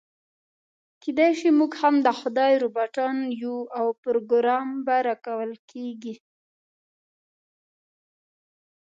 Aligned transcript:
کيداشي 1.01 1.49
موږ 1.59 1.71
هم 1.81 1.95
د 2.05 2.09
خدای 2.19 2.53
روباټان 2.63 3.15
يو 3.41 3.57
او 3.79 3.87
پروګرام 4.03 4.67
به 4.85 4.95
راکول 5.07 5.51
کېږي. 5.71 6.15